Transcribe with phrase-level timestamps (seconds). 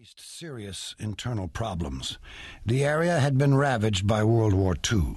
[0.00, 2.16] faced serious internal problems.
[2.64, 5.16] The area had been ravaged by World War II.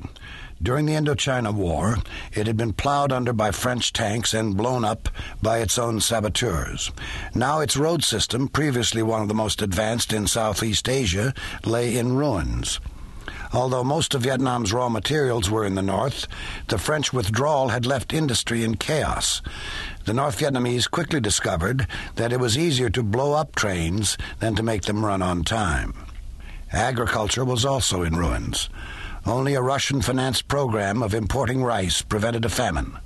[0.62, 2.00] During the Indochina War,
[2.34, 5.08] it had been plowed under by French tanks and blown up
[5.42, 6.92] by its own saboteurs.
[7.34, 12.18] Now its road system, previously one of the most advanced in Southeast Asia, lay in
[12.18, 12.82] ruins.
[13.54, 16.28] Although most of Vietnam's raw materials were in the north,
[16.70, 19.44] the French withdrawal had left industry in chaos.
[20.06, 24.64] The North Vietnamese quickly discovered that it was easier to blow up trains than to
[24.64, 25.94] make them run on time.
[26.72, 28.70] Agriculture was also in ruins.
[29.24, 32.98] Only a Russian financed program of importing rice prevented a famine.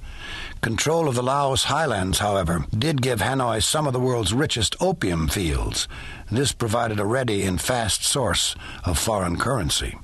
[0.62, 5.28] Control of the Laos highlands, however, did give Hanoi some of the world's richest opium
[5.28, 5.90] fields.
[6.32, 9.98] This provided a ready and fast source of foreign currency.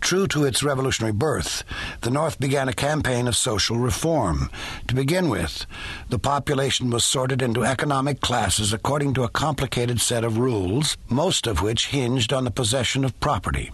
[0.00, 1.64] True to its revolutionary birth,
[2.02, 4.50] the North began a campaign of social reform.
[4.86, 5.66] To begin with,
[6.08, 11.46] the population was sorted into economic classes according to a complicated set of rules, most
[11.46, 13.72] of which hinged on the possession of property.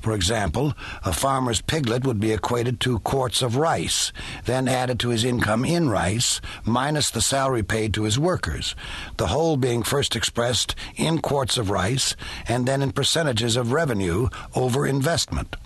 [0.00, 4.12] For example, a farmer's piglet would be equated to quarts of rice,
[4.44, 8.76] then added to his income in rice, minus the salary paid to his workers,
[9.16, 12.14] the whole being first expressed in quarts of rice
[12.46, 15.56] and then in percentages of revenue over investment.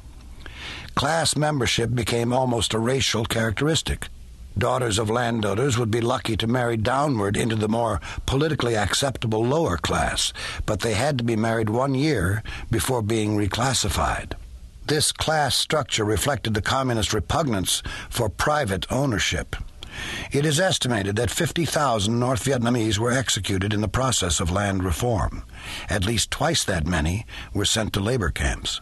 [0.96, 4.08] Class membership became almost a racial characteristic.
[4.56, 9.76] Daughters of landowners would be lucky to marry downward into the more politically acceptable lower
[9.76, 10.32] class,
[10.64, 14.32] but they had to be married one year before being reclassified.
[14.86, 19.54] This class structure reflected the communist repugnance for private ownership.
[20.32, 25.42] It is estimated that 50,000 North Vietnamese were executed in the process of land reform.
[25.88, 28.80] At least twice that many were sent to labor camps.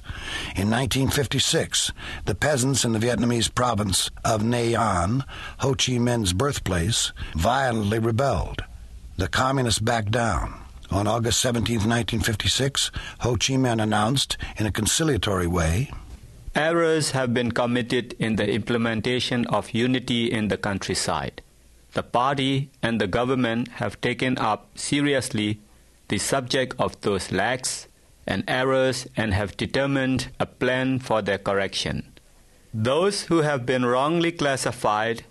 [0.56, 1.92] In 1956,
[2.24, 5.24] the peasants in the Vietnamese province of Nghe An,
[5.58, 8.64] Ho Chi Minh's birthplace, violently rebelled.
[9.16, 10.60] The communists backed down.
[10.90, 15.90] On August 17, 1956, Ho Chi Minh announced, in a conciliatory way,
[16.56, 21.42] Errors have been committed in the implementation of unity in the countryside.
[21.94, 25.60] The party and the government have taken up seriously
[26.08, 27.88] the subject of those lacks
[28.26, 32.12] and errors and have determined a plan for their correction.
[32.72, 35.24] Those who have been wrongly classified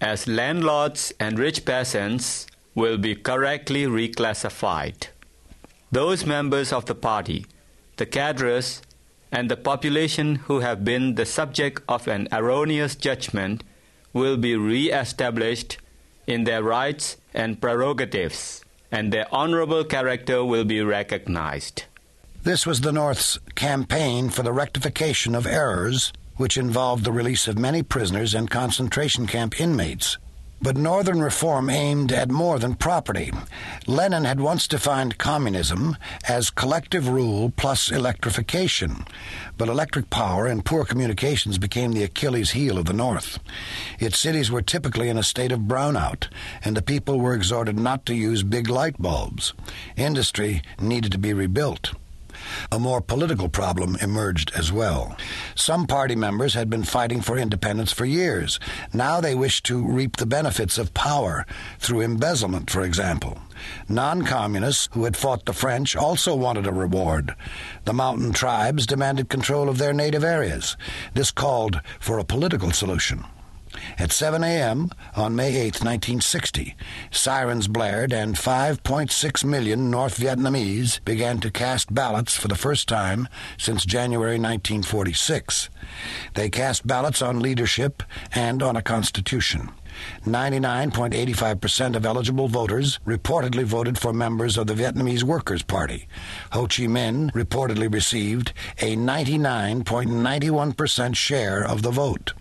[0.00, 5.08] as landlords and rich peasants will be correctly reclassified.
[5.90, 7.46] Those members of the party,
[7.96, 8.82] the cadres,
[9.32, 13.62] and the population who have been the subject of an erroneous judgment
[14.12, 15.78] will be re established
[16.26, 21.84] in their rights and prerogatives, and their honorable character will be recognized.
[22.42, 27.58] This was the North's campaign for the rectification of errors, which involved the release of
[27.58, 30.16] many prisoners and concentration camp inmates.
[30.62, 33.32] But Northern reform aimed at more than property.
[33.86, 35.96] Lenin had once defined communism
[36.28, 39.06] as collective rule plus electrification.
[39.56, 43.38] But electric power and poor communications became the Achilles heel of the North.
[43.98, 46.28] Its cities were typically in a state of brownout,
[46.62, 49.54] and the people were exhorted not to use big light bulbs.
[49.96, 51.92] Industry needed to be rebuilt.
[52.72, 55.16] A more political problem emerged as well.
[55.54, 58.60] Some party members had been fighting for independence for years.
[58.92, 61.46] Now they wished to reap the benefits of power
[61.78, 63.38] through embezzlement, for example.
[63.88, 67.34] Non communists who had fought the French also wanted a reward.
[67.84, 70.76] The mountain tribes demanded control of their native areas.
[71.14, 73.24] This called for a political solution.
[73.98, 74.90] At 7 a.m.
[75.14, 76.74] on May 8, 1960,
[77.10, 83.28] sirens blared and 5.6 million North Vietnamese began to cast ballots for the first time
[83.58, 85.68] since January 1946.
[86.34, 88.02] They cast ballots on leadership
[88.34, 89.70] and on a constitution.
[90.24, 96.08] 99.85% of eligible voters reportedly voted for members of the Vietnamese Workers' Party.
[96.52, 102.32] Ho Chi Minh reportedly received a 99.91% share of the vote.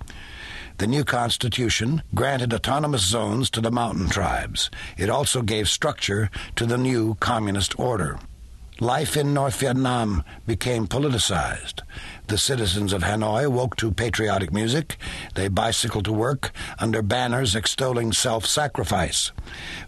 [0.79, 4.71] The new constitution granted autonomous zones to the mountain tribes.
[4.97, 8.17] It also gave structure to the new communist order.
[8.79, 11.81] Life in North Vietnam became politicized.
[12.27, 14.95] The citizens of Hanoi woke to patriotic music.
[15.35, 19.33] They bicycled to work under banners extolling self sacrifice.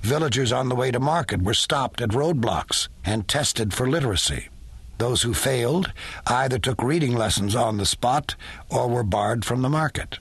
[0.01, 4.49] Villagers on the way to market were stopped at roadblocks and tested for literacy.
[4.97, 5.93] Those who failed
[6.27, 8.35] either took reading lessons on the spot
[8.69, 10.19] or were barred from the market.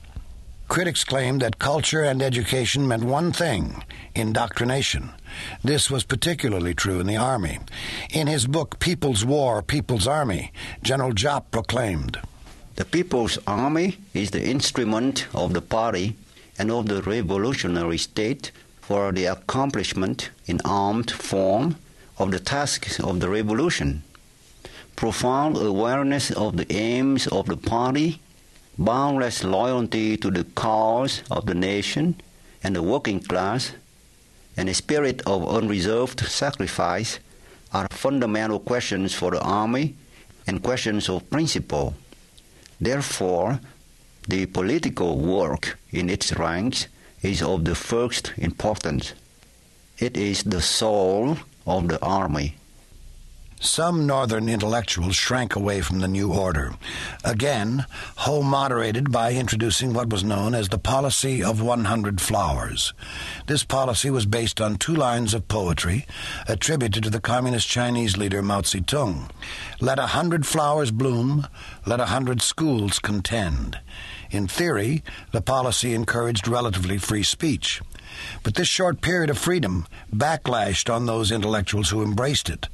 [0.70, 3.82] Critics claimed that culture and education meant one thing
[4.14, 5.10] indoctrination.
[5.64, 7.58] This was particularly true in the Army.
[8.10, 12.20] In his book, People's War, People's Army, General Giap proclaimed
[12.76, 16.14] The People's Army is the instrument of the party
[16.56, 21.78] and of the revolutionary state for the accomplishment in armed form
[22.16, 24.04] of the tasks of the revolution,
[24.94, 28.20] profound awareness of the aims of the party,
[28.80, 32.18] boundless loyalty to the cause of the nation
[32.64, 33.72] and the working class,
[34.56, 37.20] and a spirit of unreserved sacrifice
[37.74, 39.94] are fundamental questions for the Army
[40.46, 41.94] and questions of principle.
[42.80, 43.60] Therefore,
[44.26, 46.88] the political work in its ranks
[47.22, 49.12] is of the first importance.
[49.98, 51.36] It is the soul
[51.66, 52.56] of the Army.
[53.62, 56.72] Some northern intellectuals shrank away from the new order.
[57.22, 57.84] Again,
[58.16, 62.94] Ho moderated by introducing what was known as the policy of 100 flowers.
[63.48, 66.06] This policy was based on two lines of poetry
[66.48, 69.28] attributed to the communist Chinese leader Mao Zedong.
[69.78, 71.46] Let a hundred flowers bloom,
[71.84, 73.78] let a hundred schools contend.
[74.30, 77.82] In theory, the policy encouraged relatively free speech.
[78.42, 82.68] But this short period of freedom backlashed on those intellectuals who embraced it.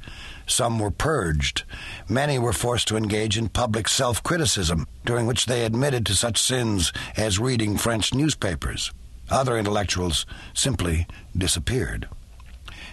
[0.45, 1.63] Some were purged.
[2.07, 6.41] Many were forced to engage in public self criticism, during which they admitted to such
[6.41, 8.91] sins as reading French newspapers.
[9.29, 11.05] Other intellectuals simply
[11.35, 12.07] disappeared.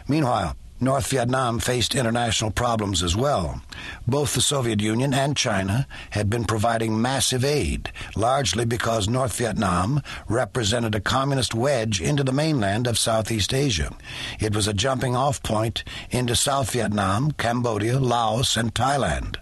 [0.09, 3.62] Meanwhile, North Vietnam faced international problems as well.
[4.09, 10.03] Both the Soviet Union and China had been providing massive aid, largely because North Vietnam
[10.29, 13.94] represented a communist wedge into the mainland of Southeast Asia.
[14.41, 19.37] It was a jumping off point into South Vietnam, Cambodia, Laos, and Thailand.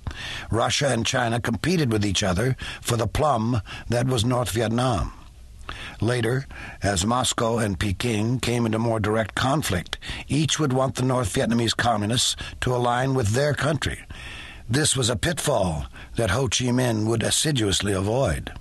[0.51, 5.13] Russia and China competed with each other for the plum that was North Vietnam.
[6.03, 6.47] Later,
[6.83, 11.77] as Moscow and Peking came into more direct conflict, each would want the North Vietnamese
[11.77, 14.01] communists to align with their country.
[14.69, 18.53] This was a pitfall that Ho Chi Minh would assiduously avoid.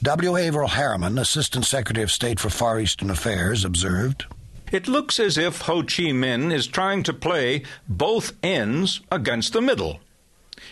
[0.00, 0.36] W.
[0.36, 4.26] Averell Harriman, Assistant Secretary of State for Far Eastern Affairs, observed
[4.70, 9.60] It looks as if Ho Chi Minh is trying to play both ends against the
[9.60, 9.98] middle.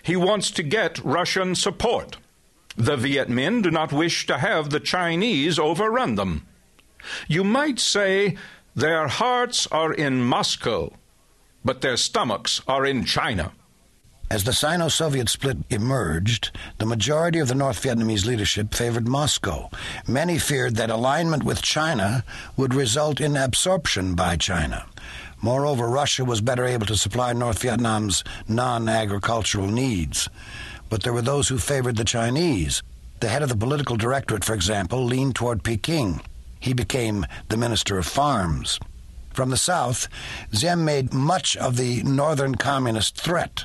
[0.05, 2.19] He wants to get Russian support.
[2.77, 6.47] The Viet Minh do not wish to have the Chinese overrun them.
[7.29, 8.37] You might say
[8.75, 10.93] their hearts are in Moscow,
[11.65, 13.53] but their stomachs are in China.
[14.31, 19.71] As the Sino Soviet split emerged, the majority of the North Vietnamese leadership favored Moscow.
[20.09, 22.25] Many feared that alignment with China
[22.57, 24.87] would result in absorption by China.
[25.41, 30.29] Moreover, Russia was better able to supply North Vietnam's non agricultural needs
[30.95, 32.81] but there were those who favored the Chinese.
[33.19, 36.21] The head of the political directorate, for example, leaned toward Peking.
[36.61, 38.79] He became the Minister of Farms.
[39.33, 40.07] From the south,
[40.53, 43.65] Diem made much of the northern communist threat.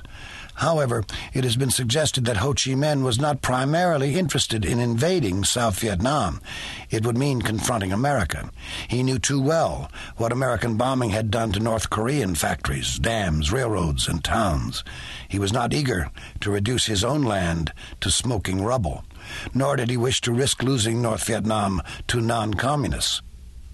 [0.59, 5.45] However, it has been suggested that Ho Chi Minh was not primarily interested in invading
[5.45, 6.41] South Vietnam.
[6.89, 8.49] It would mean confronting America.
[8.89, 14.09] He knew too well what American bombing had done to North Korean factories, dams, railroads,
[14.09, 14.83] and towns.
[15.29, 16.11] He was not eager
[16.41, 17.71] to reduce his own land
[18.01, 19.05] to smoking rubble,
[19.53, 23.21] nor did he wish to risk losing North Vietnam to non communists.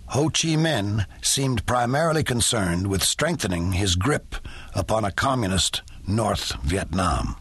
[0.09, 4.35] Ho Chi Minh seemed primarily concerned with strengthening his grip
[4.75, 7.35] upon a communist North Vietnam.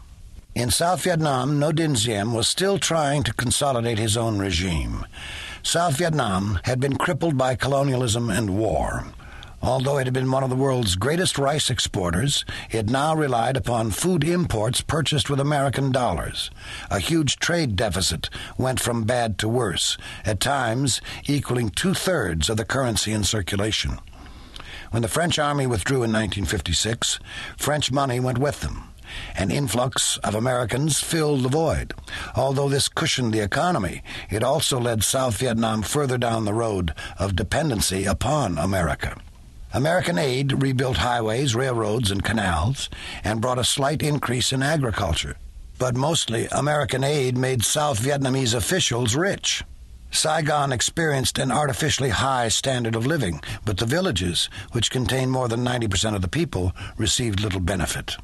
[0.55, 5.05] In South Vietnam, Ngo Dinh Diem was still trying to consolidate his own regime.
[5.61, 9.05] South Vietnam had been crippled by colonialism and war.
[9.61, 13.91] Although it had been one of the world's greatest rice exporters, it now relied upon
[13.91, 16.49] food imports purchased with American dollars.
[16.89, 22.57] A huge trade deficit went from bad to worse, at times equaling two thirds of
[22.57, 23.99] the currency in circulation.
[24.95, 27.19] When the French army withdrew in 1956,
[27.57, 28.93] French money went with them.
[29.35, 31.93] An influx of Americans filled the void.
[32.33, 37.35] Although this cushioned the economy, it also led South Vietnam further down the road of
[37.35, 39.19] dependency upon America.
[39.73, 42.89] American aid rebuilt highways, railroads, and canals,
[43.21, 45.35] and brought a slight increase in agriculture.
[45.77, 49.65] But mostly, American aid made South Vietnamese officials rich.
[50.15, 55.65] Saigon experienced an artificially high standard of living, but the villages, which contained more than
[55.65, 58.17] 90% of the people, received little benefit.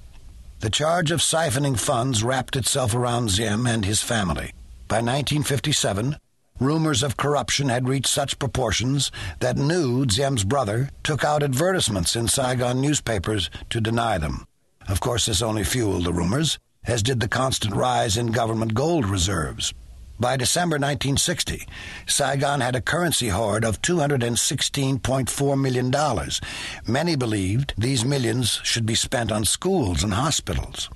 [0.62, 4.54] The charge of siphoning funds wrapped itself around Diem and his family.
[4.88, 6.18] By 1957,
[6.60, 12.28] rumors of corruption had reached such proportions that Nhu, Diem's brother, took out advertisements in
[12.28, 14.46] Saigon newspapers to deny them.
[14.88, 19.06] Of course, this only fueled the rumors, as did the constant rise in government gold
[19.06, 19.74] reserves.
[20.22, 21.68] By December 1960,
[22.06, 26.30] Saigon had a currency hoard of $216.4 million.
[26.86, 30.92] Many believed these millions should be spent on schools and hospitals.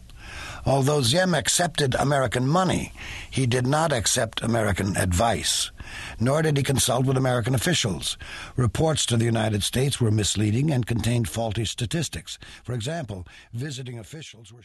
[0.63, 2.91] Although Diem accepted American money,
[3.29, 5.71] he did not accept American advice,
[6.19, 8.17] nor did he consult with American officials.
[8.55, 12.39] Reports to the United States were misleading and contained faulty statistics.
[12.63, 14.63] For example, visiting officials were